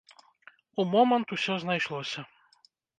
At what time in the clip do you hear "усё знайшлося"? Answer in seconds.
1.37-2.29